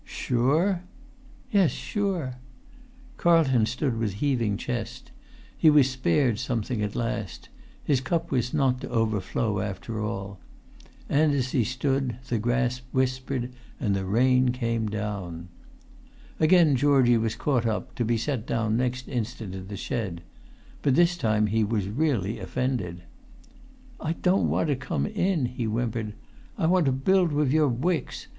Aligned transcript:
"Sure?" 0.03 0.81
"Yes, 1.51 1.69
sure." 1.69 2.37
Carlton 3.17 3.67
stood 3.67 3.99
with 3.99 4.13
heaving 4.13 4.57
chest. 4.57 5.11
He 5.55 5.69
was 5.69 5.91
spared 5.91 6.39
something 6.39 6.81
at 6.81 6.95
last; 6.95 7.49
his 7.83 8.01
cup 8.01 8.31
was 8.31 8.51
not 8.51 8.81
to 8.81 8.89
overflow 8.89 9.59
after 9.59 10.01
all. 10.01 10.39
And, 11.07 11.35
as 11.35 11.51
he 11.51 11.63
stood, 11.63 12.15
the 12.29 12.39
grass 12.39 12.81
whispered, 12.91 13.51
and 13.79 13.95
the 13.95 14.05
rain 14.05 14.49
came 14.49 14.89
down. 14.89 15.49
Again 16.39 16.75
Georgie 16.75 17.19
was 17.19 17.35
caught 17.35 17.67
up, 17.67 17.93
to 17.93 18.03
be 18.03 18.17
set 18.17 18.47
down 18.47 18.75
next 18.75 19.07
instant 19.07 19.53
in 19.53 19.67
the 19.67 19.77
shed; 19.77 20.23
but 20.81 20.95
this 20.95 21.15
time 21.15 21.45
he 21.45 21.63
was 21.63 21.87
really 21.87 22.39
offended. 22.39 23.03
"I 23.99 24.13
don't 24.13 24.49
want 24.49 24.69
to 24.69 24.75
come 24.75 25.05
in," 25.05 25.45
he 25.45 25.65
whimpered. 25.65 26.13
"I 26.57 26.65
want 26.65 26.87
to 26.87 26.91
build 26.91 27.31
wif 27.31 27.51
your 27.51 27.69
bwicks. 27.69 28.25